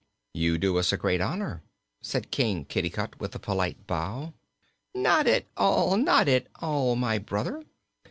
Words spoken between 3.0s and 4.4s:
with a polite bow.